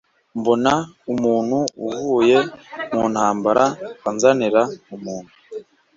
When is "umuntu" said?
1.13-1.57, 4.95-5.33